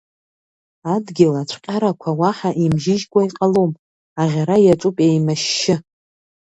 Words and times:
Адгьыл 0.93 1.33
ацәҟьарақәа 1.41 2.09
уаҳа 2.19 2.51
имжьыжькуа 2.63 3.21
иҟалом, 3.27 3.71
аӷьара 4.21 4.57
иаҿуп 4.61 4.97
еимашьшьы. 5.07 5.75